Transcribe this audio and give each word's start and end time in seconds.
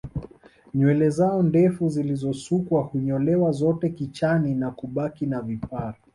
Nywele 0.73 1.09
zao 1.09 1.43
ndefu 1.43 1.89
zilizosukwa 1.89 2.81
hunyolewa 2.81 3.51
zote 3.51 3.89
kichani 3.89 4.55
na 4.55 4.71
kubaki 4.71 5.25
na 5.25 5.41
vipara 5.41 5.95